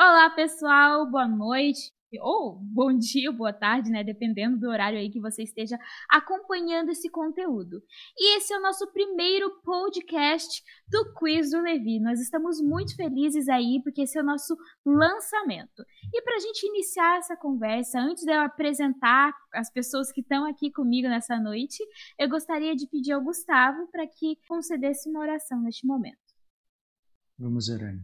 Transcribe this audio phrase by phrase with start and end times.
[0.00, 1.92] Olá, pessoal, boa noite
[2.22, 4.04] ou bom dia, boa tarde, né?
[4.04, 5.76] Dependendo do horário aí que você esteja
[6.08, 7.82] acompanhando esse conteúdo.
[8.16, 11.98] E esse é o nosso primeiro podcast do Quiz do Levi.
[11.98, 14.56] Nós estamos muito felizes aí porque esse é o nosso
[14.86, 15.82] lançamento.
[16.14, 20.46] E para a gente iniciar essa conversa, antes de eu apresentar as pessoas que estão
[20.46, 21.84] aqui comigo nessa noite,
[22.16, 26.16] eu gostaria de pedir ao Gustavo para que concedesse uma oração neste momento.
[27.36, 27.96] Vamos orar.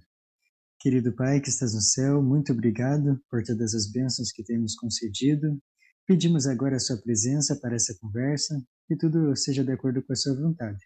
[0.84, 5.59] Querido Pai que estás no céu, muito obrigado por todas as bênçãos que temos concedido.
[6.06, 10.16] Pedimos agora a Sua presença para essa conversa, que tudo seja de acordo com a
[10.16, 10.84] Sua vontade.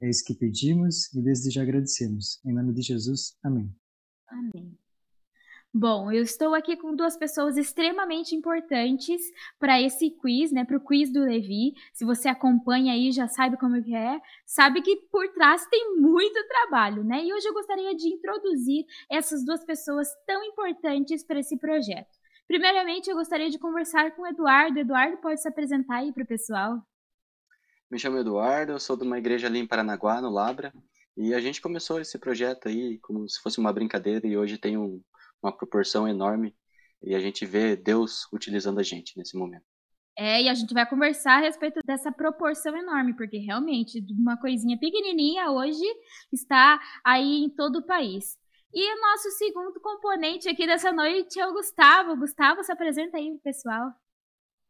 [0.00, 2.40] É isso que pedimos e desde já agradecemos.
[2.42, 3.70] Em nome de Jesus, amém.
[4.30, 4.78] Amém.
[5.76, 9.20] Bom, eu estou aqui com duas pessoas extremamente importantes
[9.58, 10.64] para esse quiz, né?
[10.64, 11.74] Para o quiz do Levi.
[11.92, 14.20] Se você acompanha aí, já sabe como é.
[14.46, 17.24] Sabe que por trás tem muito trabalho, né?
[17.24, 22.16] E hoje eu gostaria de introduzir essas duas pessoas tão importantes para esse projeto.
[22.46, 24.78] Primeiramente, eu gostaria de conversar com o Eduardo.
[24.78, 26.80] Eduardo, pode se apresentar aí para o pessoal?
[27.90, 30.72] Me chamo Eduardo, eu sou de uma igreja ali em Paranaguá, no Labra.
[31.16, 34.78] E a gente começou esse projeto aí como se fosse uma brincadeira e hoje tem
[34.78, 35.02] um
[35.44, 36.54] uma proporção enorme
[37.02, 39.64] e a gente vê Deus utilizando a gente nesse momento.
[40.16, 44.78] É, e a gente vai conversar a respeito dessa proporção enorme, porque realmente uma coisinha
[44.78, 45.84] pequenininha hoje
[46.32, 48.36] está aí em todo o país.
[48.72, 52.16] E o nosso segundo componente aqui dessa noite é o Gustavo.
[52.16, 53.92] Gustavo, se apresenta aí, pessoal.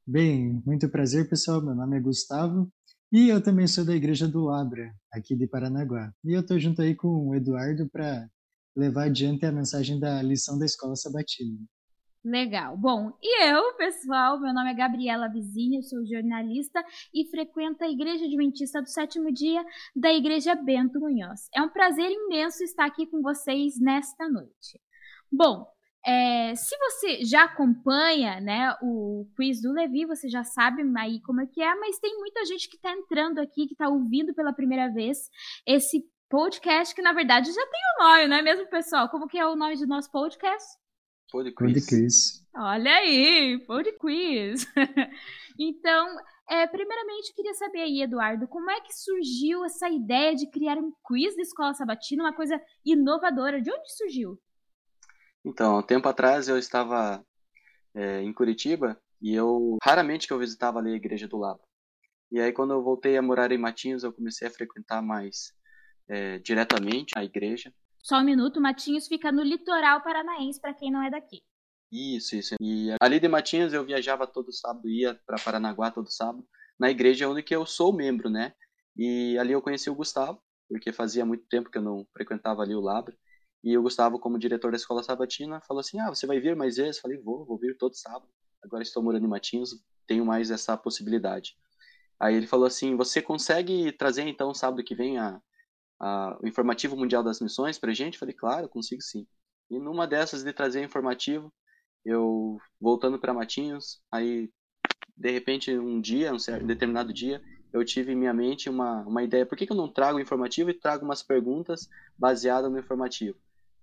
[0.06, 1.62] Bem, muito prazer, pessoal.
[1.62, 2.70] Meu nome é Gustavo
[3.12, 6.12] e eu também sou da Igreja do Labra, aqui de Paranaguá.
[6.24, 8.28] E eu estou junto aí com o Eduardo para
[8.76, 11.58] levar adiante a mensagem da lição da escola sabatina.
[12.24, 12.74] Legal.
[12.78, 18.24] Bom, e eu, pessoal, meu nome é Gabriela Vizinha, sou jornalista e frequento a Igreja
[18.24, 19.62] Adventista do Sétimo Dia
[19.94, 21.48] da Igreja Bento Munhoz.
[21.54, 24.80] É um prazer imenso estar aqui com vocês nesta noite.
[25.30, 25.66] Bom,
[26.06, 31.42] é, se você já acompanha né, o quiz do Levi, você já sabe aí como
[31.42, 34.52] é que é, mas tem muita gente que está entrando aqui, que está ouvindo pela
[34.52, 35.18] primeira vez
[35.66, 36.02] esse
[36.34, 39.08] podcast que na verdade já tem o um nome, não é mesmo, pessoal?
[39.08, 40.66] Como que é o nome do nosso podcast?
[41.30, 41.86] Pod Quiz.
[41.86, 42.46] Quiz.
[42.56, 44.66] Olha aí, Pod Quiz.
[45.56, 46.16] então,
[46.50, 50.76] é, primeiramente, eu queria saber aí, Eduardo, como é que surgiu essa ideia de criar
[50.76, 53.62] um quiz da Escola Sabatina, uma coisa inovadora?
[53.62, 54.36] De onde surgiu?
[55.44, 57.24] Então, um tempo atrás eu estava
[57.94, 61.60] é, em Curitiba e eu raramente que eu visitava ali a igreja do lado.
[62.32, 65.52] E aí quando eu voltei a morar em Matinhos, eu comecei a frequentar mais
[66.08, 67.72] é, diretamente à igreja.
[68.02, 71.42] Só um minuto, Matinhos fica no litoral paranaense, para quem não é daqui.
[71.90, 72.54] Isso, isso.
[72.60, 76.44] E ali de Matinhos eu viajava todo sábado, ia para Paranaguá todo sábado,
[76.78, 78.52] na igreja onde que eu sou membro, né?
[78.96, 82.74] E ali eu conheci o Gustavo, porque fazia muito tempo que eu não frequentava ali
[82.74, 83.16] o Labra.
[83.62, 86.76] E o Gustavo, como diretor da escola sabatina, falou assim: Ah, você vai vir mais
[86.76, 87.00] vezes?
[87.00, 88.28] Falei: Vou, vou vir todo sábado.
[88.62, 89.70] Agora estou morando em Matinhos,
[90.06, 91.56] tenho mais essa possibilidade.
[92.20, 95.40] Aí ele falou assim: Você consegue trazer então sábado que vem a,
[96.00, 98.18] a, o informativo mundial das missões para gente?
[98.18, 99.26] Falei, claro, consigo sim.
[99.70, 101.52] E numa dessas de trazer informativo,
[102.04, 104.50] eu voltando para Matinhos, aí
[105.16, 109.22] de repente um dia, um certo, determinado dia, eu tive em minha mente uma, uma
[109.22, 109.46] ideia.
[109.46, 113.36] Por que, que eu não trago informativo e trago umas perguntas baseadas no informativo?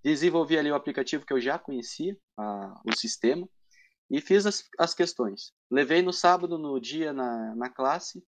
[0.03, 3.47] Desenvolvi ali o aplicativo que eu já conhecia, a, o sistema,
[4.09, 5.53] e fiz as, as questões.
[5.69, 8.23] Levei no sábado, no dia, na, na classe,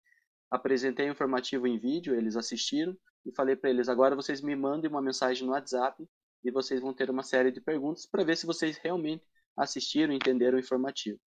[0.51, 2.95] apresentei o informativo em vídeo, eles assistiram,
[3.25, 6.07] e falei para eles: agora vocês me mandem uma mensagem no WhatsApp
[6.44, 9.23] e vocês vão ter uma série de perguntas para ver se vocês realmente
[9.56, 11.19] assistiram entenderam o informativo.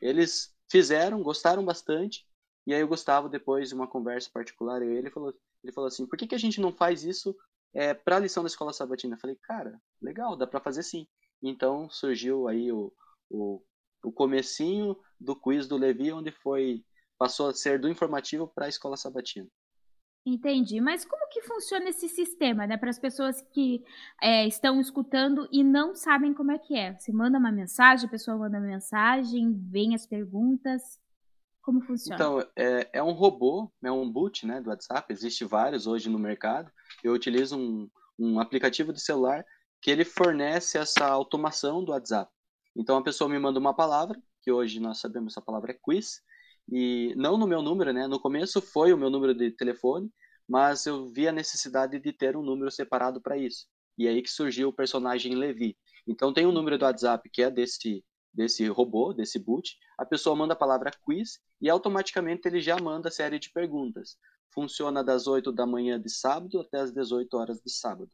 [0.00, 2.26] Eles fizeram, gostaram bastante,
[2.66, 6.18] e aí o Gustavo, depois de uma conversa particular, ele falou, ele falou assim: por
[6.18, 7.34] que, que a gente não faz isso
[7.72, 9.14] é, para a lição da escola sabatina?
[9.14, 11.06] Eu falei: cara, legal, dá para fazer sim.
[11.42, 12.92] Então surgiu aí o,
[13.30, 13.62] o,
[14.04, 16.84] o comecinho do quiz do Levi, onde foi
[17.16, 19.48] passou a ser do informativo para a escola sabatina.
[20.28, 20.78] Entendi.
[20.80, 22.76] Mas como que funciona esse sistema, né?
[22.76, 23.82] Para as pessoas que
[24.20, 26.94] é, estão escutando e não sabem como é que é.
[26.94, 31.00] Você manda uma mensagem, a pessoa manda uma mensagem, vem as perguntas.
[31.62, 32.14] Como funciona?
[32.14, 35.10] Então, é, é um robô, é um boot né, do WhatsApp.
[35.10, 36.70] Existe vários hoje no mercado.
[37.02, 37.88] Eu utilizo um,
[38.18, 39.44] um aplicativo de celular
[39.80, 42.30] que ele fornece essa automação do WhatsApp.
[42.76, 46.20] Então, a pessoa me manda uma palavra, que hoje nós sabemos essa palavra é quiz,
[46.70, 48.06] e não no meu número, né?
[48.06, 50.10] No começo foi o meu número de telefone,
[50.48, 53.66] mas eu vi a necessidade de ter um número separado para isso.
[53.96, 55.76] E aí que surgiu o personagem Levi.
[56.06, 60.36] Então tem um número do WhatsApp que é desse desse robô, desse boot, a pessoa
[60.36, 64.16] manda a palavra quiz e automaticamente ele já manda a série de perguntas.
[64.54, 68.10] Funciona das 8 da manhã de sábado até as 18 horas de sábado.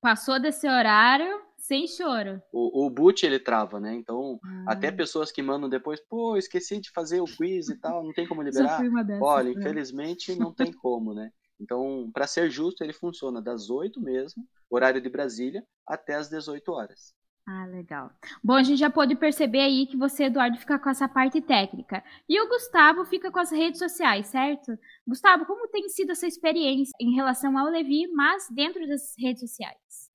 [0.00, 2.42] Passou desse horário, Sem choro.
[2.52, 3.94] O, o boot ele trava, né?
[3.94, 4.72] Então, ah.
[4.72, 8.28] até pessoas que mandam depois, pô, esqueci de fazer o quiz e tal, não tem
[8.28, 8.82] como liberar.
[9.22, 9.58] Olha, né?
[9.58, 11.30] infelizmente não tem como, né?
[11.58, 16.70] Então, para ser justo, ele funciona das 8 mesmo, horário de Brasília, até as 18
[16.70, 17.14] horas.
[17.48, 18.10] Ah, legal.
[18.42, 22.04] Bom, a gente já pôde perceber aí que você, Eduardo, fica com essa parte técnica.
[22.28, 24.78] E o Gustavo fica com as redes sociais, certo?
[25.06, 30.12] Gustavo, como tem sido essa experiência em relação ao Levi, mas dentro das redes sociais?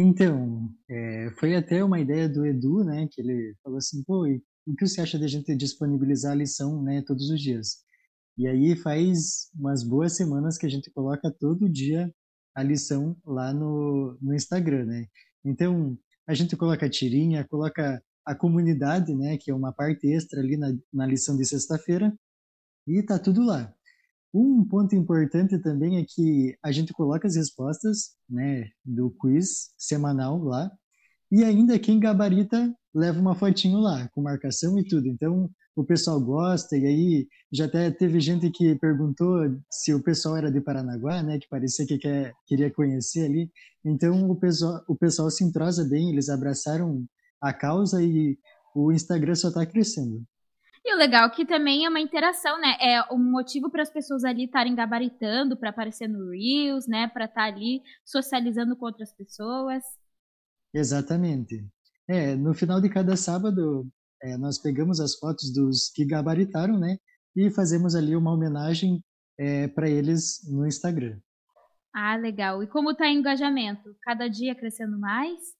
[0.00, 4.24] Então, é, foi até uma ideia do Edu, né, que ele falou assim, pô,
[4.64, 7.78] o que você acha da gente disponibilizar a lição, né, todos os dias?
[8.38, 12.14] E aí faz umas boas semanas que a gente coloca todo dia
[12.54, 15.06] a lição lá no, no Instagram, né?
[15.44, 15.98] Então,
[16.28, 20.56] a gente coloca a tirinha, coloca a comunidade, né, que é uma parte extra ali
[20.56, 22.16] na, na lição de sexta-feira,
[22.86, 23.74] e tá tudo lá.
[24.32, 30.42] Um ponto importante também é que a gente coloca as respostas, né, do quiz semanal
[30.42, 30.70] lá,
[31.30, 35.08] e ainda quem gabarita leva uma fotinho lá, com marcação e tudo.
[35.08, 39.38] Então, o pessoal gosta, e aí já até teve gente que perguntou
[39.70, 43.50] se o pessoal era de Paranaguá, né, que parecia que quer, queria conhecer ali.
[43.84, 47.06] Então o pessoal, o pessoal se entrosa bem, eles abraçaram
[47.40, 48.36] a causa e
[48.74, 50.24] o Instagram só está crescendo.
[50.84, 52.76] E o legal é que também é uma interação, né?
[52.80, 57.08] É um motivo para as pessoas ali estarem gabaritando, para aparecer no Reels, né?
[57.08, 59.82] Para estar ali socializando com outras pessoas.
[60.72, 61.66] Exatamente.
[62.08, 63.86] É, no final de cada sábado
[64.22, 66.96] é, nós pegamos as fotos dos que gabaritaram, né?
[67.36, 69.02] E fazemos ali uma homenagem
[69.38, 71.18] é, para eles no Instagram.
[71.94, 72.62] Ah, legal.
[72.62, 73.94] E como está o engajamento?
[74.02, 75.57] Cada dia crescendo mais?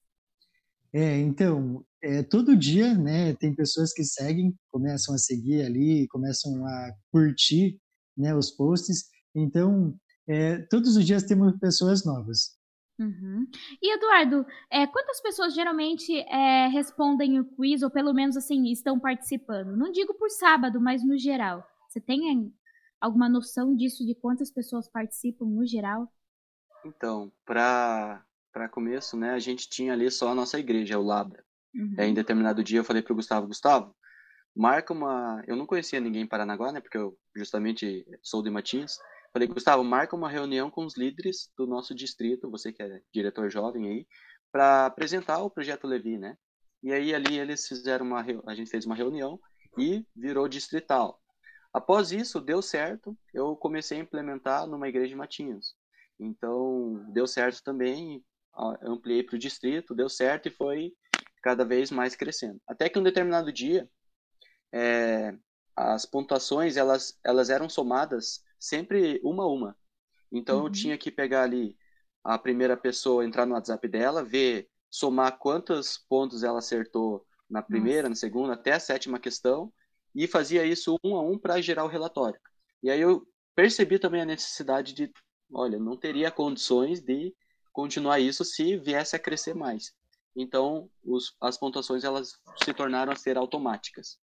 [0.93, 6.65] É, então, é, todo dia, né, tem pessoas que seguem, começam a seguir ali, começam
[6.67, 7.79] a curtir,
[8.17, 9.05] né, os posts.
[9.35, 9.95] Então,
[10.27, 12.57] é, todos os dias temos pessoas novas.
[12.99, 13.47] Uhum.
[13.81, 18.99] E Eduardo, é, quantas pessoas geralmente é, respondem o quiz, ou pelo menos assim, estão
[18.99, 19.77] participando?
[19.77, 21.65] Não digo por sábado, mas no geral.
[21.89, 22.53] Você tem
[23.01, 26.13] alguma noção disso, de quantas pessoas participam no geral?
[26.85, 28.25] Então, para
[28.67, 31.45] começo, né, a gente tinha ali só a nossa igreja, o Labra.
[31.75, 31.95] Uhum.
[31.99, 33.95] em determinado dia eu falei para o Gustavo, Gustavo,
[34.57, 35.45] marca uma...
[35.47, 38.99] Eu não conhecia ninguém em Paranaguá, né, porque eu justamente sou de Matinhos.
[39.33, 43.51] Falei, Gustavo, marca uma reunião com os líderes do nosso distrito, você que é diretor
[43.51, 44.07] jovem aí,
[44.51, 46.37] para apresentar o projeto Levi, né?
[46.83, 49.39] E aí ali eles fizeram uma, a gente fez uma reunião
[49.77, 51.21] e virou distrital.
[51.73, 55.77] Após isso, deu certo, eu comecei a implementar numa igreja de Matinhos.
[56.19, 58.25] Então, deu certo também,
[58.83, 60.93] ampliei para o distrito, deu certo e foi
[61.43, 62.61] cada vez mais crescendo.
[62.67, 63.89] Até que um determinado dia,
[64.73, 65.35] é,
[65.77, 69.77] as pontuações elas, elas eram somadas sempre uma a uma.
[70.33, 70.67] Então uhum.
[70.67, 71.77] eu tinha que pegar ali
[72.25, 78.03] a primeira pessoa, entrar no WhatsApp dela, ver, somar quantos pontos ela acertou na primeira,
[78.03, 78.11] Nossa.
[78.11, 79.73] na segunda, até a sétima questão,
[80.15, 82.39] e fazia isso um a um para gerar o relatório.
[82.83, 85.11] E aí eu percebi também a necessidade de,
[85.53, 87.35] olha, não teria condições de
[87.79, 89.95] continuar isso se viesse a crescer mais.
[90.35, 92.33] Então, os, as pontuações elas
[92.63, 94.19] se tornaram a ser automáticas.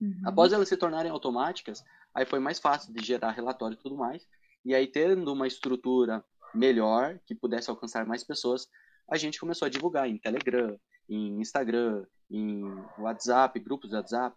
[0.00, 0.20] Uhum.
[0.24, 1.82] Após elas se tornarem automáticas,
[2.14, 4.26] Aí foi mais fácil de gerar relatório e tudo mais.
[4.64, 6.24] E aí, tendo uma estrutura
[6.54, 8.68] melhor, que pudesse alcançar mais pessoas,
[9.10, 12.62] a gente começou a divulgar em Telegram, em Instagram, em
[12.98, 14.36] WhatsApp, grupos de WhatsApp.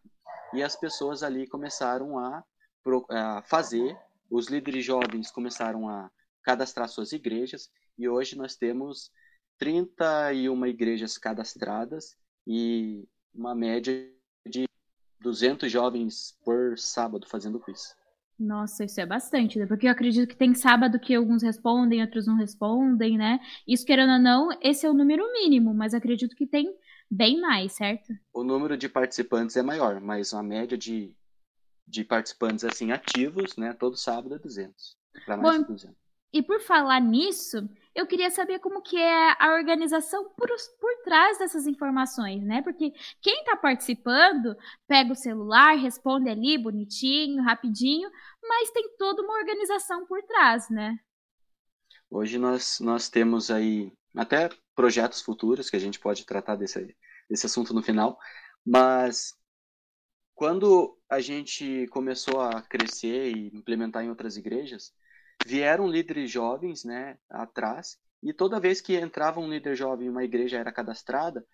[0.53, 2.43] E as pessoas ali começaram a,
[3.09, 3.97] a fazer,
[4.29, 6.09] os líderes jovens começaram a
[6.41, 7.69] cadastrar suas igrejas.
[7.97, 9.11] E hoje nós temos
[9.57, 14.11] 31 igrejas cadastradas e uma média
[15.21, 17.95] 200 jovens por sábado fazendo quiz.
[18.37, 19.65] Nossa, isso é bastante, né?
[19.65, 23.39] Porque eu acredito que tem sábado que alguns respondem, outros não respondem, né?
[23.67, 26.75] Isso, querendo ou não, esse é o número mínimo, mas acredito que tem
[27.09, 28.13] bem mais, certo?
[28.33, 31.15] O número de participantes é maior, mas a média de,
[31.87, 33.73] de participantes, assim, ativos, né?
[33.73, 34.97] Todo sábado é 200.
[35.25, 36.04] Para mais Bom, de 200.
[36.35, 37.65] E por falar nisso,
[37.95, 40.49] eu queria saber como que é a organização por,
[40.81, 42.61] por trás dessas informações, né?
[42.61, 44.53] Porque quem está participando
[44.85, 48.11] pega o celular, responde ali bonitinho, rapidinho,
[48.43, 50.99] mas tem toda uma organização por trás, né?
[52.09, 56.93] Hoje nós, nós temos aí até projetos futuros que a gente pode tratar desse,
[57.29, 58.19] desse assunto no final,
[58.65, 59.33] mas
[60.33, 64.93] quando a gente começou a crescer e implementar em outras igrejas,
[65.45, 70.23] vieram líderes jovens, né, atrás, e toda vez que entrava um líder jovem e uma
[70.23, 71.45] igreja era cadastrada,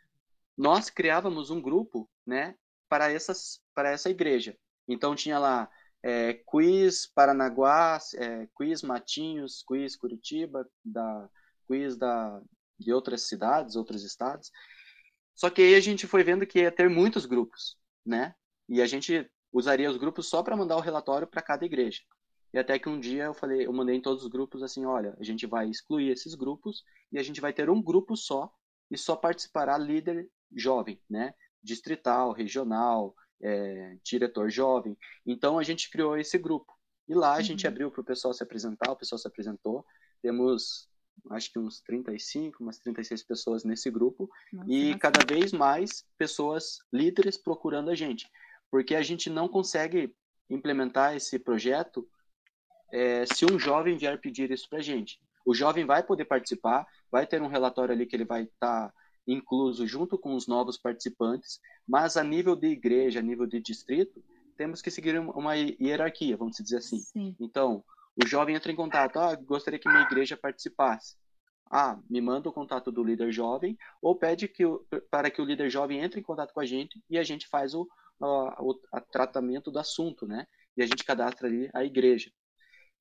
[0.57, 2.55] nós criávamos um grupo, né,
[2.87, 4.57] para essas para essa igreja.
[4.87, 5.69] Então tinha lá
[6.03, 11.29] é, quiz Paranaguá, é, quiz Matinhos, quiz Curitiba, da
[11.67, 12.41] quiz da
[12.79, 14.51] de outras cidades, outros estados.
[15.35, 18.33] Só que aí a gente foi vendo que ia ter muitos grupos, né?
[18.67, 22.01] E a gente usaria os grupos só para mandar o relatório para cada igreja.
[22.53, 25.15] E até que um dia eu falei, eu mandei em todos os grupos assim, olha,
[25.19, 28.53] a gente vai excluir esses grupos e a gente vai ter um grupo só
[28.89, 31.33] e só participará líder jovem, né?
[31.63, 34.97] Distrital, regional, é, diretor jovem.
[35.25, 36.73] Então a gente criou esse grupo.
[37.07, 37.43] E lá a uhum.
[37.43, 39.85] gente abriu para o pessoal se apresentar, o pessoal se apresentou.
[40.21, 40.89] Temos
[41.29, 46.79] acho que uns 35, umas 36 pessoas nesse grupo Nossa, e cada vez mais pessoas
[46.91, 48.27] líderes procurando a gente,
[48.71, 50.15] porque a gente não consegue
[50.49, 52.07] implementar esse projeto
[52.91, 55.19] é, se um jovem vier pedir isso para a gente.
[55.45, 58.93] O jovem vai poder participar, vai ter um relatório ali que ele vai estar tá
[59.27, 64.23] incluso junto com os novos participantes, mas a nível de igreja, a nível de distrito,
[64.57, 66.99] temos que seguir uma hierarquia, vamos dizer assim.
[66.99, 67.35] Sim.
[67.39, 67.83] Então,
[68.21, 71.15] o jovem entra em contato, ah, gostaria que minha igreja participasse.
[71.69, 75.45] Ah, me manda o contato do líder jovem ou pede que o, para que o
[75.45, 77.87] líder jovem entre em contato com a gente e a gente faz o,
[78.19, 80.45] o a tratamento do assunto, né?
[80.75, 82.29] E a gente cadastra ali a igreja.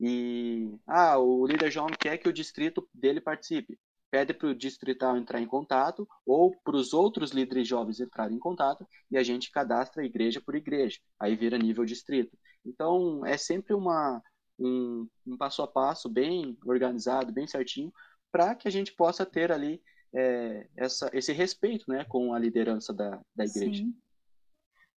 [0.00, 3.78] E ah, o líder jovem quer que o distrito dele participe.
[4.11, 8.40] Pede para o distrital entrar em contato ou para os outros líderes jovens entrarem em
[8.40, 10.99] contato e a gente cadastra igreja por igreja.
[11.21, 12.37] Aí vira nível distrito.
[12.64, 14.21] Então é sempre uma
[14.59, 17.92] um, um passo a passo bem organizado, bem certinho,
[18.33, 19.83] para que a gente possa ter ali
[20.14, 23.85] é, essa, esse respeito né, com a liderança da, da igreja.
[23.85, 23.95] Sim.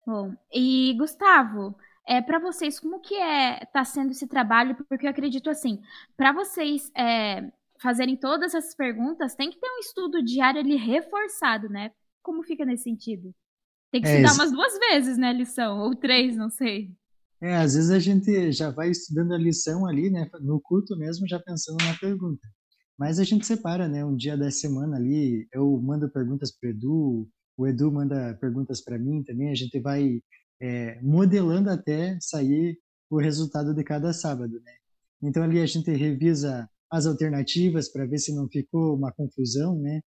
[0.04, 4.76] Bom, e Gustavo, é para vocês como que é tá sendo esse trabalho?
[4.88, 5.80] Porque eu acredito assim,
[6.16, 11.68] para vocês é, fazerem todas essas perguntas, tem que ter um estudo diário ali reforçado,
[11.68, 11.90] né?
[12.22, 13.34] Como fica nesse sentido?
[13.90, 16.90] Tem que é estudar umas duas vezes, né, lição, ou três, não sei.
[17.42, 21.28] É, às vezes a gente já vai estudando a lição ali, né, no culto mesmo,
[21.28, 22.46] já pensando na pergunta.
[22.98, 27.28] Mas a gente separa, né, um dia da semana ali, eu mando perguntas para Edu,
[27.56, 30.20] o Edu manda perguntas para mim também, a gente vai
[30.62, 32.78] é, modelando até sair
[33.10, 34.72] o resultado de cada sábado, né?
[35.22, 40.00] Então ali a gente revisa as alternativas para ver se não ficou uma confusão, né?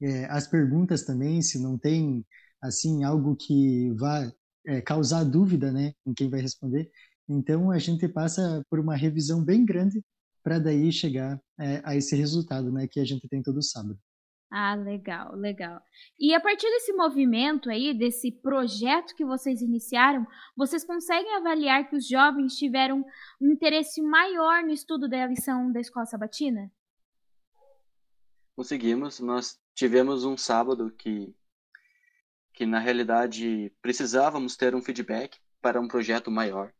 [0.00, 2.24] É, as perguntas também, se não tem
[2.62, 4.30] assim algo que vá
[4.66, 6.90] é, causar dúvida, né, em quem vai responder.
[7.28, 10.02] Então a gente passa por uma revisão bem grande
[10.42, 13.98] para daí chegar é, a esse resultado, né, que a gente tem todo sábado.
[14.50, 15.82] Ah, legal, legal.
[16.18, 20.26] E a partir desse movimento aí, desse projeto que vocês iniciaram,
[20.56, 23.04] vocês conseguem avaliar que os jovens tiveram
[23.40, 26.72] um interesse maior no estudo da lição da escola sabatina?
[28.56, 29.20] Conseguimos.
[29.20, 31.34] Nós tivemos um sábado que
[32.54, 36.72] que na realidade precisávamos ter um feedback para um projeto maior.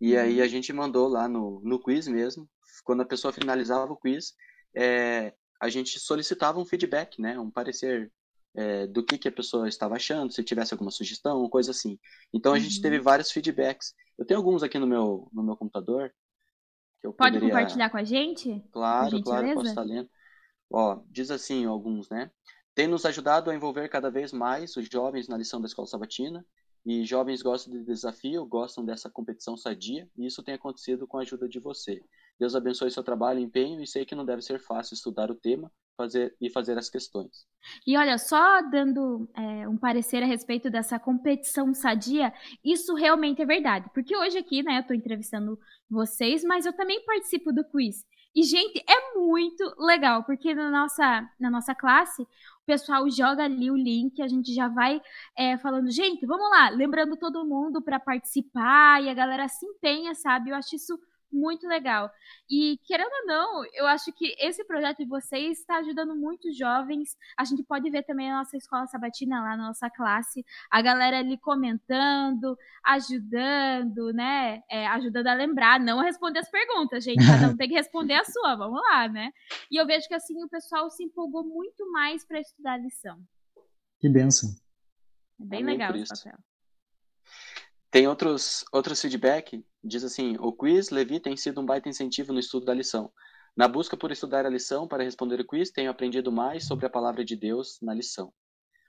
[0.00, 0.48] E aí a uhum.
[0.48, 2.50] gente mandou lá no, no quiz mesmo,
[2.82, 4.34] quando a pessoa finalizava o quiz,
[4.74, 8.10] é, a gente solicitava um feedback, né, um parecer
[8.52, 12.00] é, do que, que a pessoa estava achando, se tivesse alguma sugestão, coisa assim.
[12.34, 12.60] Então a uhum.
[12.60, 13.04] gente teve uhum.
[13.04, 13.94] vários feedbacks.
[14.18, 16.12] Eu tenho alguns aqui no meu, no meu computador.
[17.00, 17.48] Pode poderia...
[17.48, 18.60] compartilhar com a gente?
[18.72, 20.10] Claro, claro, posso estar lendo.
[20.68, 22.28] Ó, diz assim alguns, né?
[22.74, 26.44] Tem nos ajudado a envolver cada vez mais os jovens na lição da escola sabatina,
[26.84, 31.22] e jovens gostam de desafio, gostam dessa competição sadia, e isso tem acontecido com a
[31.22, 32.02] ajuda de você.
[32.38, 35.34] Deus abençoe seu trabalho e empenho, e sei que não deve ser fácil estudar o
[35.34, 37.46] tema fazer, e fazer as questões.
[37.86, 42.32] E olha, só dando é, um parecer a respeito dessa competição sadia,
[42.64, 43.88] isso realmente é verdade.
[43.94, 45.58] Porque hoje aqui, né, eu estou entrevistando
[45.88, 48.04] vocês, mas eu também participo do quiz.
[48.34, 53.70] E, gente, é muito legal, porque na nossa, na nossa classe, o pessoal joga ali
[53.70, 55.02] o link, a gente já vai
[55.36, 60.14] é, falando, gente, vamos lá, lembrando todo mundo para participar, e a galera se empenha,
[60.14, 60.48] sabe?
[60.48, 60.98] Eu acho isso
[61.32, 62.10] muito legal.
[62.50, 67.16] E, querendo ou não, eu acho que esse projeto de vocês está ajudando muitos jovens.
[67.36, 71.18] A gente pode ver também a nossa escola sabatina lá, na nossa classe, a galera
[71.18, 74.62] ali comentando, ajudando, né?
[74.70, 77.24] É, ajudando a lembrar, não a responder as perguntas, gente.
[77.26, 79.32] Cada um tem que responder a sua, vamos lá, né?
[79.70, 83.18] E eu vejo que assim o pessoal se empolgou muito mais para estudar a lição.
[83.98, 84.50] Que benção.
[85.40, 86.38] É bem Amém legal esse papel.
[87.90, 92.38] Tem outros, outros feedback, diz assim, o quiz Levi tem sido um baita incentivo no
[92.38, 93.12] estudo da lição.
[93.56, 96.90] Na busca por estudar a lição para responder o quiz, tenho aprendido mais sobre a
[96.90, 98.32] palavra de Deus na lição.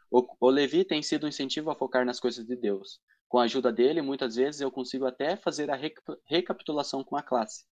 [0.10, 3.00] O, o Levi tem sido um incentivo a focar nas coisas de Deus.
[3.28, 5.80] Com a ajuda dele, muitas vezes eu consigo até fazer a
[6.26, 7.66] recapitulação com a classe.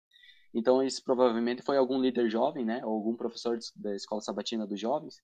[0.55, 4.81] Então, isso provavelmente foi algum líder jovem, né, ou algum professor da escola sabatina dos
[4.81, 5.17] jovens,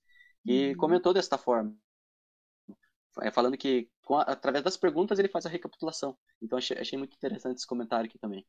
[0.44, 0.76] que uhum.
[0.76, 1.74] comentou desta forma
[3.32, 6.16] falando que a, através das perguntas ele faz a recapitulação.
[6.42, 8.46] Então achei, achei muito interessante esse comentário aqui também.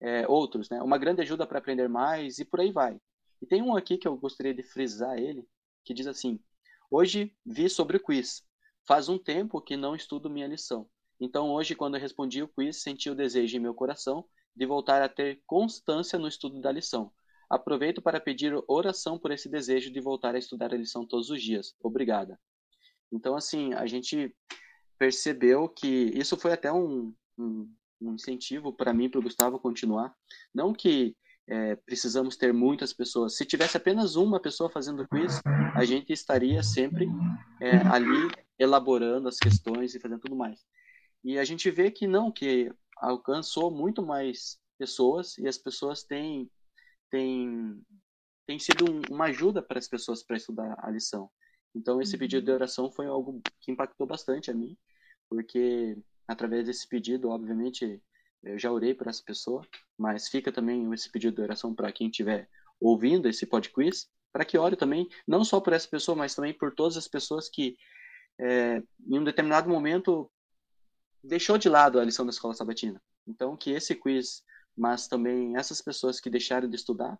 [0.00, 0.82] É, outros, né?
[0.82, 3.00] Uma grande ajuda para aprender mais e por aí vai.
[3.40, 5.46] E tem um aqui que eu gostaria de frisar ele,
[5.84, 6.38] que diz assim:
[6.90, 8.44] Hoje vi sobre o quiz.
[8.86, 10.88] Faz um tempo que não estudo minha lição.
[11.18, 15.08] Então, hoje, quando respondi o quiz, senti o desejo em meu coração de voltar a
[15.08, 17.10] ter constância no estudo da lição.
[17.48, 21.42] Aproveito para pedir oração por esse desejo de voltar a estudar a lição todos os
[21.42, 21.74] dias.
[21.82, 22.38] Obrigada.
[23.12, 24.34] Então, assim, a gente
[24.98, 27.70] percebeu que isso foi até um, um,
[28.00, 30.14] um incentivo para mim, para o Gustavo continuar.
[30.54, 31.16] Não que
[31.48, 33.36] é, precisamos ter muitas pessoas.
[33.36, 35.40] Se tivesse apenas uma pessoa fazendo quiz,
[35.74, 37.06] a gente estaria sempre
[37.60, 40.60] é, ali elaborando as questões e fazendo tudo mais.
[41.24, 46.50] E a gente vê que não, que alcançou muito mais pessoas e as pessoas têm,
[47.10, 47.80] têm,
[48.46, 51.30] têm sido um, uma ajuda para as pessoas para estudar a lição.
[51.76, 52.56] Então, esse pedido de uhum.
[52.56, 54.74] oração foi algo que impactou bastante a mim,
[55.28, 58.02] porque através desse pedido, obviamente,
[58.42, 59.62] eu já orei para essa pessoa,
[59.98, 62.48] mas fica também esse pedido de oração para quem estiver
[62.80, 66.74] ouvindo esse podcast, para que ore também, não só por essa pessoa, mas também por
[66.74, 67.76] todas as pessoas que,
[68.38, 70.30] é, em um determinado momento,
[71.22, 73.02] deixou de lado a lição da escola sabatina.
[73.26, 74.42] Então, que esse quiz,
[74.74, 77.18] mas também essas pessoas que deixaram de estudar,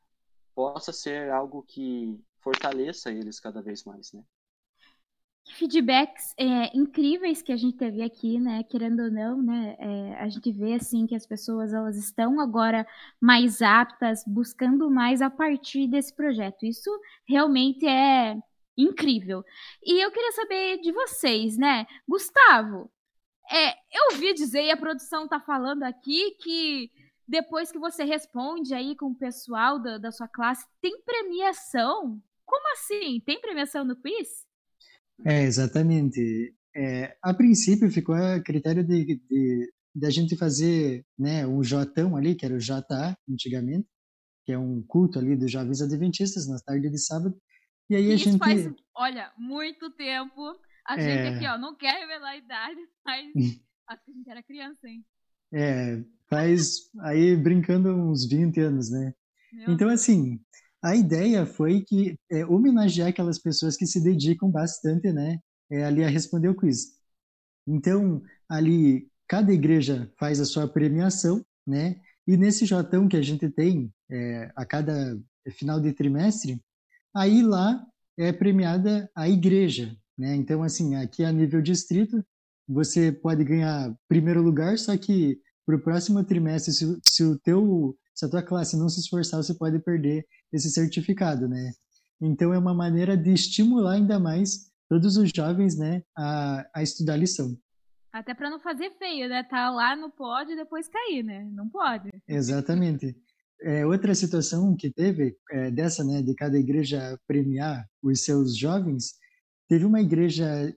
[0.55, 4.23] possa ser algo que fortaleça eles cada vez mais, né?
[5.55, 8.63] Feedbacks é, incríveis que a gente teve aqui, né?
[8.65, 9.77] Querendo ou não, né?
[9.79, 12.87] É, a gente vê assim que as pessoas elas estão agora
[13.21, 16.67] mais aptas, buscando mais a partir desse projeto.
[16.67, 16.91] Isso
[17.27, 18.37] realmente é
[18.77, 19.45] incrível.
[19.83, 21.87] E eu queria saber de vocês, né?
[22.07, 22.91] Gustavo,
[23.51, 26.91] é, eu ouvi dizer, e a produção tá falando aqui, que
[27.27, 32.21] depois que você responde aí com o pessoal da, da sua classe, tem premiação?
[32.45, 33.21] Como assim?
[33.21, 34.47] Tem premiação no quiz?
[35.25, 36.55] É, exatamente.
[36.75, 42.17] É, a princípio ficou a critério de, de, de, a gente fazer né, um Jotão
[42.17, 43.89] ali, que era o JA antigamente,
[44.45, 47.35] que é um culto ali dos jovens adventistas na tarde de sábado.
[47.89, 48.39] E aí a Isso gente.
[48.39, 50.57] faz, olha, muito tempo.
[50.87, 51.29] A gente é...
[51.29, 53.27] aqui, ó, não quer revelar a idade, mas
[53.89, 55.05] acho que a gente era criança, hein?
[55.55, 59.15] É, faz aí brincando uns 20 anos, né?
[59.53, 60.39] Meu então, assim,
[60.87, 66.05] a ideia foi que é, homenagear aquelas pessoas que se dedicam bastante, né, é, ali
[66.05, 66.97] a responder o quiz.
[67.67, 72.01] Então, ali cada igreja faz a sua premiação, né?
[72.27, 75.19] E nesse jotão que a gente tem é, a cada
[75.51, 76.63] final de trimestre,
[77.13, 77.85] aí lá
[78.17, 80.37] é premiada a igreja, né?
[80.37, 82.25] Então, assim, aqui a nível distrito,
[82.69, 87.97] você pode ganhar primeiro lugar, só que para o próximo trimestre, se, se, o teu,
[88.17, 91.73] se a tua classe não se esforçar, você pode perder esse certificado, né?
[92.21, 97.15] Então é uma maneira de estimular ainda mais todos os jovens, né, a, a estudar
[97.15, 97.57] a lição.
[98.13, 99.43] Até para não fazer feio, né?
[99.43, 101.47] Tá lá no pode e depois cair, né?
[101.53, 102.09] Não pode.
[102.27, 103.15] Exatamente.
[103.61, 109.15] É, outra situação que teve é, dessa, né, de cada igreja premiar os seus jovens,
[109.69, 110.75] teve uma igreja,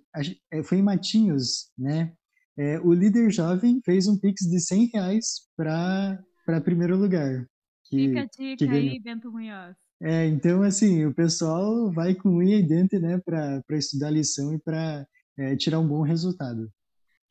[0.52, 2.13] é, foi em Matinhos, né?
[2.58, 6.21] É, o líder jovem fez um pix de 100 reais para
[6.62, 7.45] primeiro lugar.
[7.85, 9.75] Que, Fica a dica aí, Bento Munhoz.
[10.01, 14.53] É, então, assim, o pessoal vai com unha e dente, né, para estudar a lição
[14.53, 15.05] e para
[15.38, 16.71] é, tirar um bom resultado.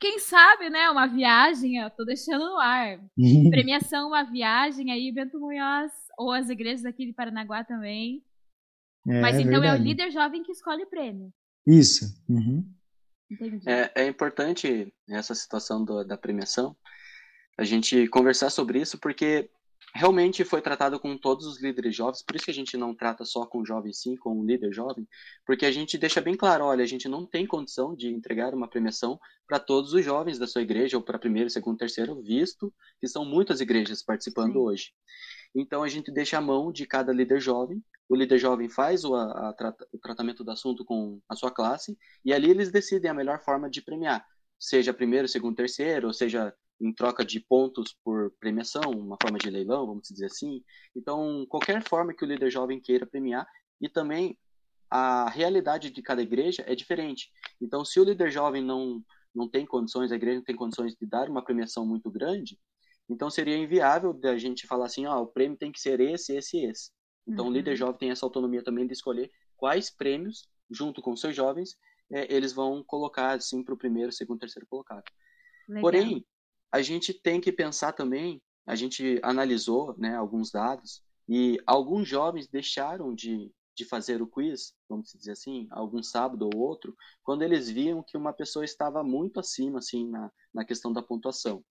[0.01, 3.01] Quem sabe, né, uma viagem, ó, tô deixando no ar.
[3.51, 8.23] Premiação, uma viagem aí, Bento Munhoz, ou as igrejas aqui de Paranaguá também.
[9.07, 9.79] É, Mas então verdade.
[9.79, 11.33] é o líder jovem que escolhe o prêmio.
[11.67, 12.05] Isso.
[12.29, 12.65] Uhum.
[13.67, 16.77] É, é importante essa situação do, da premiação,
[17.59, 19.51] a gente conversar sobre isso, porque
[19.95, 23.25] realmente foi tratado com todos os líderes jovens, por isso que a gente não trata
[23.25, 25.09] só com jovens sim, com um líder jovem,
[25.45, 28.69] porque a gente deixa bem claro, olha, a gente não tem condição de entregar uma
[28.69, 33.09] premiação para todos os jovens da sua igreja, ou para primeiro, segundo, terceiro, visto que
[33.09, 34.59] são muitas igrejas participando sim.
[34.59, 34.93] hoje.
[35.55, 39.15] Então a gente deixa a mão de cada líder jovem, o líder jovem faz o,
[39.15, 43.15] a, a, o tratamento do assunto com a sua classe, e ali eles decidem a
[43.15, 44.25] melhor forma de premiar,
[44.59, 49.51] seja primeiro, segundo, terceiro, ou seja em troca de pontos por premiação, uma forma de
[49.51, 50.63] leilão, vamos dizer assim.
[50.95, 53.47] Então, qualquer forma que o líder jovem queira premiar,
[53.81, 54.39] e também
[54.91, 57.31] a realidade de cada igreja é diferente.
[57.61, 59.03] Então, se o líder jovem não,
[59.35, 62.59] não tem condições, a igreja não tem condições de dar uma premiação muito grande,
[63.09, 66.37] então seria inviável da gente falar assim, ó, oh, o prêmio tem que ser esse,
[66.37, 66.91] esse e esse.
[67.27, 67.51] Então, uhum.
[67.51, 71.77] o líder jovem tem essa autonomia também de escolher quais prêmios, junto com seus jovens,
[72.11, 75.05] é, eles vão colocar assim para o primeiro, segundo, terceiro colocado.
[75.69, 75.83] Legal.
[75.83, 76.27] Porém,
[76.73, 82.49] a gente tem que pensar também, a gente analisou né, alguns dados, e alguns jovens
[82.49, 87.69] deixaram de, de fazer o quiz, vamos dizer assim, algum sábado ou outro, quando eles
[87.69, 91.63] viam que uma pessoa estava muito acima assim na, na questão da pontuação.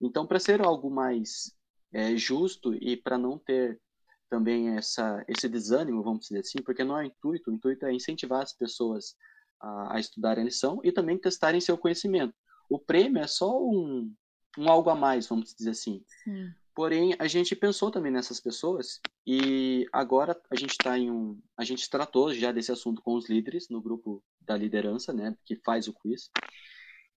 [0.00, 1.54] Então, para ser algo mais
[1.92, 3.80] é, justo e para não ter
[4.28, 7.92] também essa, esse desânimo, vamos dizer assim, porque não é o intuito, o intuito é
[7.92, 9.16] incentivar as pessoas
[9.60, 12.34] a, a estudarem a lição e também testarem seu conhecimento.
[12.68, 14.12] O prêmio é só um,
[14.58, 16.02] um algo a mais, vamos dizer assim.
[16.24, 16.52] Sim.
[16.74, 21.64] Porém, a gente pensou também nessas pessoas e agora a gente está em um, a
[21.64, 25.88] gente tratou já desse assunto com os líderes no grupo da liderança, né, que faz
[25.88, 26.30] o quiz.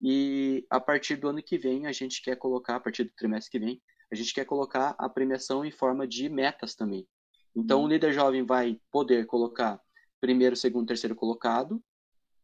[0.02, 3.52] E a partir do ano que vem a gente quer colocar, a partir do trimestre
[3.52, 7.08] que vem, a gente quer colocar a premiação em forma de metas também.
[7.56, 9.80] Então, o líder jovem vai poder colocar
[10.20, 11.82] primeiro, segundo, terceiro colocado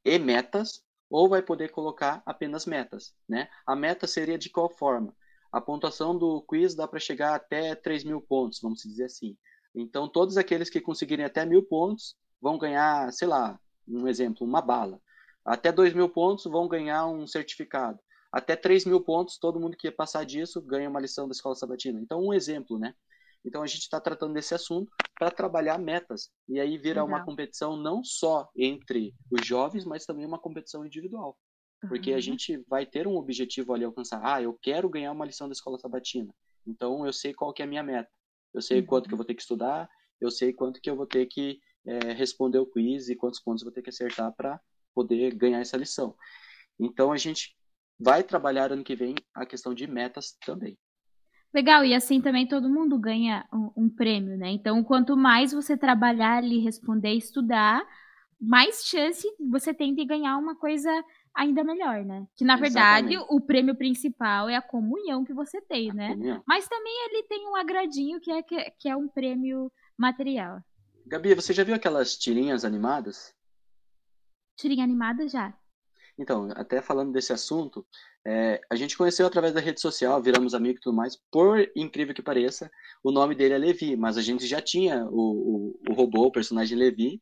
[0.04, 3.50] e metas, ou vai poder colocar apenas metas, né?
[3.66, 5.16] A meta seria de qual forma?
[5.52, 9.38] A pontuação do quiz dá para chegar até 3 mil pontos, vamos dizer assim.
[9.74, 14.62] Então, todos aqueles que conseguirem até mil pontos vão ganhar, sei lá, um exemplo, uma
[14.62, 15.00] bala.
[15.46, 18.00] Até 2 mil pontos vão ganhar um certificado.
[18.32, 22.02] Até 3 mil pontos, todo mundo que passar disso ganha uma lição da escola sabatina.
[22.02, 22.94] Então, um exemplo, né?
[23.48, 26.30] Então, a gente está tratando desse assunto para trabalhar metas.
[26.48, 27.08] E aí vira Legal.
[27.08, 31.38] uma competição não só entre os jovens, mas também uma competição individual.
[31.88, 32.18] Porque uhum.
[32.18, 34.22] a gente vai ter um objetivo ali alcançar.
[34.24, 36.34] Ah, eu quero ganhar uma lição da escola sabatina.
[36.66, 38.10] Então eu sei qual que é a minha meta.
[38.54, 38.86] Eu sei uhum.
[38.86, 41.60] quanto que eu vou ter que estudar, eu sei quanto que eu vou ter que
[41.86, 44.60] é, responder o quiz e quantos pontos eu vou ter que acertar para
[44.94, 46.16] poder ganhar essa lição.
[46.80, 47.56] Então a gente
[48.00, 50.78] vai trabalhar ano que vem a questão de metas também.
[51.54, 54.50] Legal, e assim também todo mundo ganha um, um prêmio, né?
[54.52, 57.86] Então, quanto mais você trabalhar ali, responder, estudar,
[58.40, 60.90] mais chance você tem de ganhar uma coisa
[61.34, 62.28] ainda melhor, né?
[62.36, 63.36] Que na verdade Exatamente.
[63.36, 66.10] o prêmio principal é a comunhão que você tem, a né?
[66.10, 66.44] Comunhão.
[66.48, 70.60] Mas também ele tem um agradinho que é, que é um prêmio material.
[71.06, 73.34] Gabi, você já viu aquelas tirinhas animadas?
[74.58, 75.58] Tirinha animada já.
[76.18, 77.86] Então, até falando desse assunto,
[78.30, 81.16] é, a gente conheceu através da rede social, viramos amigos e tudo mais.
[81.32, 82.70] Por incrível que pareça,
[83.02, 86.32] o nome dele é Levi, mas a gente já tinha o, o, o robô, o
[86.32, 87.22] personagem Levi,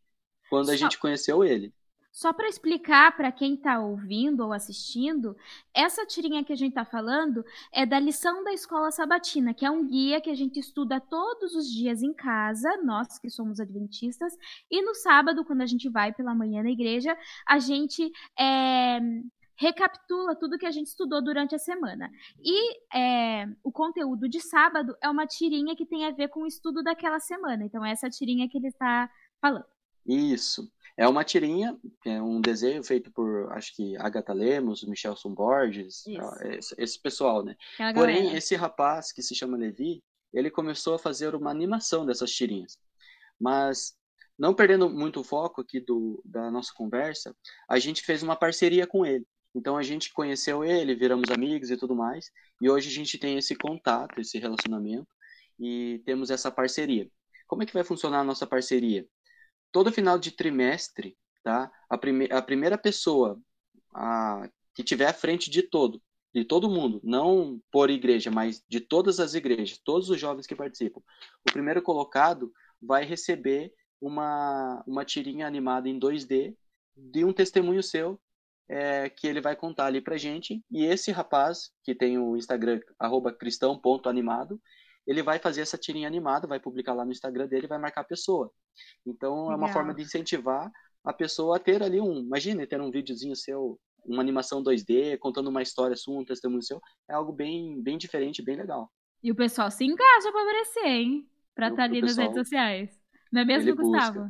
[0.50, 0.72] quando Só...
[0.72, 1.72] a gente conheceu ele.
[2.12, 5.36] Só para explicar para quem está ouvindo ou assistindo,
[5.76, 9.70] essa tirinha que a gente está falando é da lição da escola sabatina, que é
[9.70, 14.34] um guia que a gente estuda todos os dias em casa, nós que somos adventistas,
[14.72, 17.16] e no sábado, quando a gente vai pela manhã na igreja,
[17.46, 19.00] a gente é,
[19.58, 22.10] recapitula tudo que a gente estudou durante a semana.
[22.40, 26.48] E é, o conteúdo de sábado é uma tirinha que tem a ver com o
[26.48, 27.64] estudo daquela semana.
[27.64, 29.10] Então, é essa tirinha que ele está
[29.42, 29.66] falando.
[30.06, 30.70] Isso.
[30.98, 36.06] É uma tirinha, é um desenho feito por, acho que, Agatha Lemos, Michelson Borges,
[36.44, 37.56] esse, esse, pessoal, né?
[37.94, 40.02] Porém, esse rapaz, que se chama Levi,
[40.34, 42.78] ele começou a fazer uma animação dessas tirinhas.
[43.38, 43.94] Mas,
[44.40, 47.36] não perdendo muito o foco aqui do, da nossa conversa,
[47.70, 49.28] a gente fez uma parceria com ele.
[49.56, 52.30] Então, a gente conheceu ele, viramos amigos e tudo mais,
[52.62, 55.08] e hoje a gente tem esse contato, esse relacionamento,
[55.58, 57.10] e temos essa parceria.
[57.48, 59.08] Como é que vai funcionar a nossa parceria?
[59.76, 61.70] todo final de trimestre, tá?
[61.90, 63.38] A, prime a primeira pessoa
[63.94, 66.02] a, que tiver à frente de todo,
[66.34, 70.56] de todo mundo, não por igreja, mas de todas as igrejas, todos os jovens que
[70.56, 71.02] participam,
[71.46, 76.56] o primeiro colocado vai receber uma, uma tirinha animada em 2D
[76.96, 78.18] de um testemunho seu
[78.68, 80.64] é, que ele vai contar ali pra gente.
[80.72, 82.80] E esse rapaz, que tem o Instagram,
[83.40, 84.60] cristão.animado,
[85.06, 88.02] ele vai fazer essa tirinha animada, vai publicar lá no Instagram dele e vai marcar
[88.02, 88.52] a pessoa.
[89.06, 90.72] Então é uma forma de incentivar
[91.04, 95.50] a pessoa a ter ali um, imagine ter um videozinho seu, uma animação 2D, contando
[95.50, 98.92] uma história sua, um testemunho seu, é algo bem, bem diferente, bem legal.
[99.22, 101.30] E o pessoal se engaja para aparecer, hein?
[101.54, 102.90] Para estar tá ali nas redes sociais.
[103.32, 104.30] Não é mesmo, Gustavo?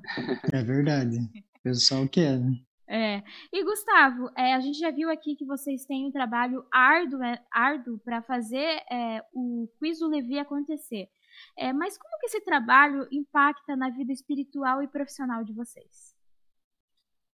[0.52, 1.17] É verdade.
[1.56, 2.60] O pessoal quer, né?
[2.88, 3.24] É.
[3.52, 7.43] E Gustavo, é, a gente já viu aqui que vocês têm um trabalho árduo, é,
[7.52, 11.10] árduo para fazer é, o quiz do Levi acontecer.
[11.58, 16.13] É, mas como que esse trabalho impacta na vida espiritual e profissional de vocês?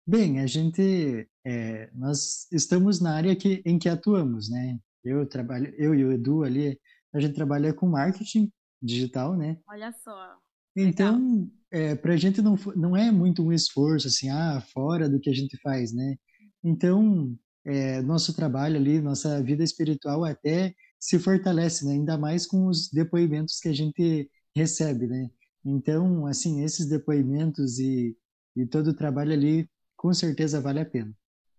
[0.07, 4.79] Bem, a gente, é, nós estamos na área que, em que atuamos, né?
[5.03, 6.79] Eu trabalho, eu e o Edu ali,
[7.13, 9.59] a gente trabalha com marketing digital, né?
[9.67, 10.37] Olha só.
[10.75, 15.19] Então, é, para a gente não, não é muito um esforço, assim, ah, fora do
[15.19, 16.17] que a gente faz, né?
[16.63, 21.93] Então, é, nosso trabalho ali, nossa vida espiritual até se fortalece, né?
[21.93, 25.29] Ainda mais com os depoimentos que a gente recebe, né?
[25.63, 28.17] Então, assim, esses depoimentos e,
[28.55, 31.15] e todo o trabalho ali, com certeza vale a pena.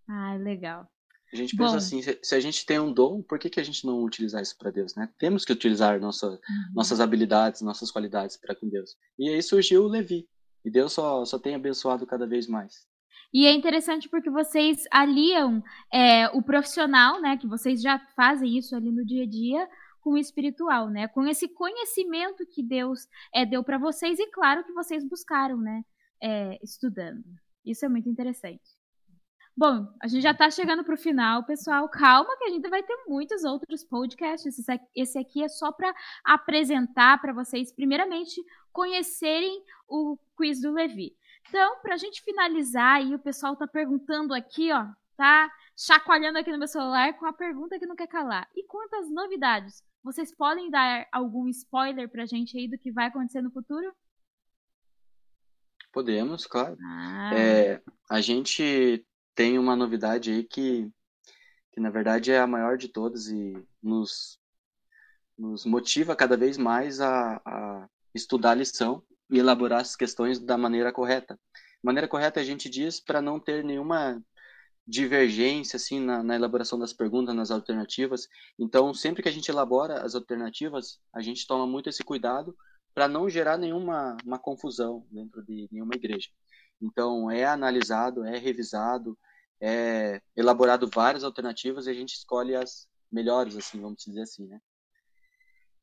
[0.08, 0.88] Ah, legal.
[1.32, 1.76] A gente pensa Bom.
[1.76, 4.56] assim, se a gente tem um dom, por que, que a gente não utilizar isso
[4.58, 5.08] para Deus, né?
[5.18, 6.38] Temos que utilizar nossa, uhum.
[6.74, 8.96] nossas habilidades, nossas qualidades para com Deus.
[9.18, 10.28] E aí surgiu o Levi.
[10.64, 12.86] E Deus só, só tem abençoado cada vez mais.
[13.32, 18.76] E é interessante porque vocês aliam é, o profissional, né, que vocês já fazem isso
[18.76, 19.66] ali no dia a dia,
[20.02, 21.08] com o espiritual, né?
[21.08, 25.82] Com esse conhecimento que Deus é, deu para vocês e claro que vocês buscaram, né?
[26.20, 27.24] É, estudando.
[27.64, 28.81] Isso é muito interessante.
[29.54, 31.86] Bom, a gente já está chegando para o final, pessoal.
[31.88, 34.56] Calma, que a gente vai ter muitos outros podcasts.
[34.96, 41.14] Esse aqui é só para apresentar para vocês, primeiramente, conhecerem o quiz do Levi.
[41.48, 44.86] Então, para a gente finalizar, aí o pessoal está perguntando aqui, ó,
[45.16, 48.48] tá chacoalhando aqui no meu celular com a pergunta que não quer calar.
[48.56, 49.82] E quantas novidades?
[50.02, 53.92] Vocês podem dar algum spoiler para a gente aí do que vai acontecer no futuro?
[55.92, 56.76] Podemos, claro.
[56.82, 57.34] Ah.
[57.34, 60.90] É, a gente tem uma novidade aí que,
[61.72, 64.38] que na verdade é a maior de todas e nos,
[65.38, 70.58] nos motiva cada vez mais a, a estudar a lição e elaborar as questões da
[70.58, 71.38] maneira correta.
[71.82, 74.22] Maneira correta a gente diz para não ter nenhuma
[74.86, 78.28] divergência assim na, na, elaboração das perguntas, nas alternativas.
[78.58, 82.56] Então, sempre que a gente elabora as alternativas, a gente toma muito esse cuidado
[82.94, 86.28] para não gerar nenhuma uma confusão dentro de nenhuma igreja.
[86.82, 89.16] Então, é analisado, é revisado,
[89.60, 94.60] é elaborado várias alternativas e a gente escolhe as melhores, assim, vamos dizer assim, né?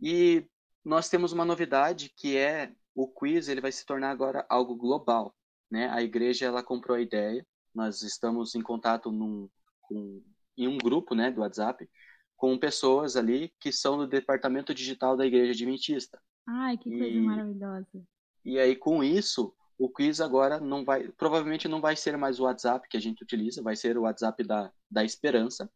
[0.02, 0.46] E
[0.84, 5.34] nós temos uma novidade que é o quiz, ele vai se tornar agora algo global,
[5.72, 5.90] né?
[5.90, 9.50] A igreja, ela comprou a ideia, nós estamos em contato num,
[9.82, 10.22] com,
[10.58, 11.90] em um grupo, né, do WhatsApp,
[12.36, 16.22] com pessoas ali que são do departamento digital da igreja adventista.
[16.48, 18.04] Ai, que coisa e, maravilhosa.
[18.44, 22.44] E aí, com isso, o quiz agora não vai, provavelmente não vai ser mais o
[22.44, 25.72] WhatsApp que a gente utiliza, vai ser o WhatsApp da, da esperança.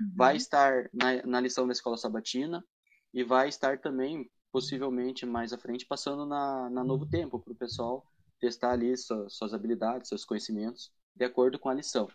[0.00, 0.12] Uhum.
[0.14, 2.64] Vai estar na, na lição da escola sabatina
[3.12, 7.56] e vai estar também, possivelmente mais à frente, passando na, na Novo Tempo, para o
[7.56, 8.06] pessoal
[8.38, 12.08] testar ali suas, suas habilidades, seus conhecimentos, de acordo com a lição.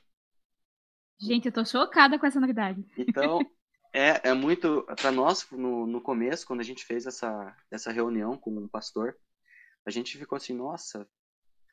[1.20, 2.86] Gente, eu tô chocada com essa novidade.
[2.98, 3.40] Então,
[3.94, 4.84] é, é muito.
[4.96, 8.68] Para nós, no, no começo, quando a gente fez essa, essa reunião com o um
[8.68, 9.18] pastor,
[9.86, 11.06] a gente ficou assim, nossa,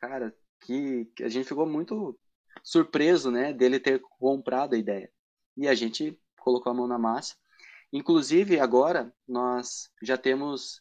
[0.01, 2.19] cara, que, que a gente ficou muito
[2.63, 5.11] surpreso, né, dele ter comprado a ideia.
[5.57, 7.37] E a gente colocou a mão na massa.
[7.93, 10.81] Inclusive, agora, nós já temos,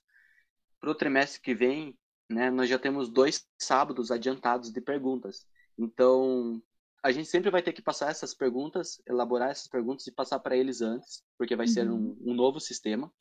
[0.79, 1.97] para o trimestre que vem,
[2.29, 5.47] né, nós já temos dois sábados adiantados de perguntas.
[5.77, 6.61] Então,
[7.03, 10.55] a gente sempre vai ter que passar essas perguntas, elaborar essas perguntas e passar para
[10.55, 11.73] eles antes, porque vai uhum.
[11.73, 13.11] ser um, um novo sistema.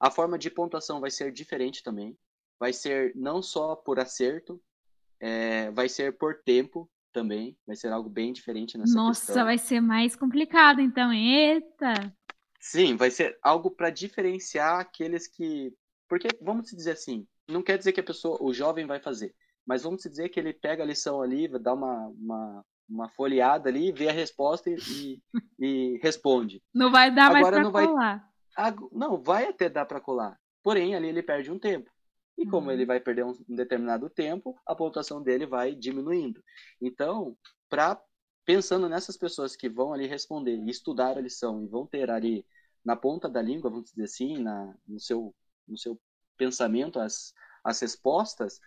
[0.00, 2.18] A forma de pontuação vai ser diferente também.
[2.58, 4.60] Vai ser não só por acerto,
[5.22, 7.56] é, vai ser por tempo também.
[7.64, 9.44] Vai ser algo bem diferente nessa Nossa, questão.
[9.44, 11.12] vai ser mais complicado então.
[11.12, 12.12] Eita!
[12.60, 15.72] Sim, vai ser algo para diferenciar aqueles que.
[16.08, 19.82] Porque, vamos dizer assim, não quer dizer que a pessoa, o jovem vai fazer, mas
[19.84, 24.08] vamos dizer que ele pega a lição ali, dá uma, uma, uma folheada ali, vê
[24.08, 25.22] a resposta e,
[25.58, 26.62] e responde.
[26.74, 28.28] Não vai dar Agora, mais para colar.
[28.56, 30.38] Vai, não, vai até dar para colar.
[30.62, 31.90] Porém, ali ele perde um tempo.
[32.38, 32.72] E como uhum.
[32.72, 36.42] ele vai perder um, um, determinado tempo, a pontuação dele vai diminuindo.
[36.80, 37.36] Então,
[37.68, 38.02] para
[38.44, 42.44] pensando nessas pessoas que vão ali responder e estudar a lição e vão ter ali
[42.84, 45.34] na ponta da língua, vamos dizer assim, na, no, seu,
[45.68, 46.00] no seu
[46.36, 48.58] pensamento as, as respostas,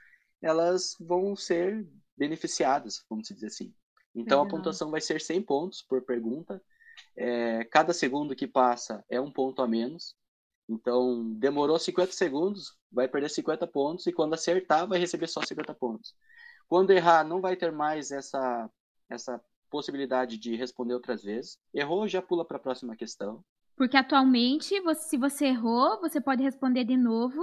[0.42, 3.74] elas vão ser beneficiadas, vamos dizer assim.
[4.14, 6.62] Então, a pontuação vai ser 100 pontos por pergunta.
[7.18, 10.16] É, cada segundo que passa é um ponto a menos.
[10.68, 15.74] Então, demorou 50 segundos, vai perder 50 pontos, e quando acertar, vai receber só 50
[15.76, 16.16] pontos.
[16.68, 18.70] Quando errar, não vai ter mais essa,
[19.10, 21.60] essa possibilidade de responder outras vezes.
[21.74, 23.44] Errou, já pula para a próxima questão.
[23.76, 27.42] Porque atualmente, você, se você errou, você pode responder de novo,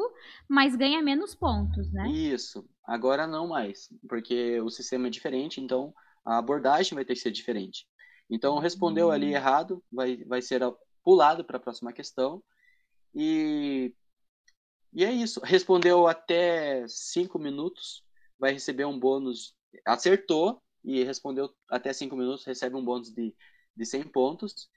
[0.49, 2.09] mas ganha menos pontos, né?
[2.09, 2.67] Isso.
[2.85, 7.31] Agora não mais, porque o sistema é diferente, então a abordagem vai ter que ser
[7.31, 7.87] diferente.
[8.31, 9.37] Então, respondeu ali hum.
[9.37, 10.63] errado, vai, vai ser
[11.05, 12.43] pulado para a próxima questão.
[13.15, 13.95] E,
[14.93, 15.41] e é isso.
[15.41, 18.05] Respondeu até cinco minutos,
[18.39, 19.55] vai receber um bônus.
[19.87, 23.35] Acertou e respondeu até cinco minutos, recebe um bônus de,
[23.77, 24.69] de 100 pontos.